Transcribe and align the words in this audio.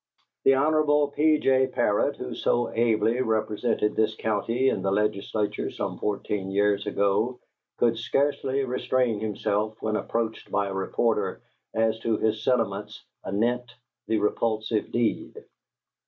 "The 0.45 0.55
Hon. 0.55 1.09
P. 1.11 1.37
J. 1.37 1.67
Parrott, 1.67 2.15
who 2.15 2.33
so 2.33 2.71
ably 2.73 3.21
represented 3.21 3.95
this 3.95 4.15
county 4.15 4.69
in 4.69 4.81
the 4.81 4.91
Legislature 4.91 5.69
some 5.69 5.99
fourteen 5.99 6.49
years 6.49 6.87
ago, 6.87 7.39
could 7.77 7.99
scarcely 7.99 8.63
restrain 8.63 9.19
himself 9.19 9.79
when 9.79 9.95
approached 9.95 10.49
by 10.49 10.69
a 10.69 10.73
reporter 10.73 11.43
as 11.75 11.99
to 11.99 12.17
his 12.17 12.43
sentiments 12.43 13.05
anent 13.23 13.75
the 14.07 14.17
repulsive 14.17 14.91
deed. 14.91 15.37